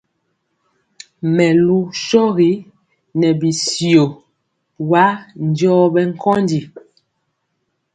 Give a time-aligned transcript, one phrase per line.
[1.35, 2.51] Mɛlu shɔgi
[3.19, 4.05] nɛ bityio
[4.89, 5.05] wa
[5.45, 6.59] njɔɔ bɛ nkondi.